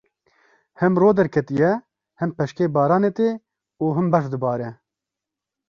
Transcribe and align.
Him 0.79 0.93
ro 1.01 1.11
derketiye, 1.19 1.69
him 2.19 2.29
peşkê 2.37 2.65
baranê 2.75 3.11
tê 3.17 3.29
û 3.83 3.85
him 3.97 4.07
berf 4.13 4.27
dibare. 4.33 4.69